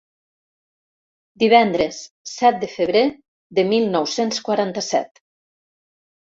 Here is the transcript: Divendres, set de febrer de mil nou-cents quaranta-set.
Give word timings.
Divendres, 1.43 1.99
set 2.31 2.57
de 2.63 2.69
febrer 2.77 3.05
de 3.59 3.67
mil 3.73 3.87
nou-cents 3.97 4.41
quaranta-set. 4.49 5.23